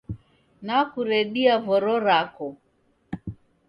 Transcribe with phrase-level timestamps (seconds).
[0.65, 2.47] Nakuredia voro rako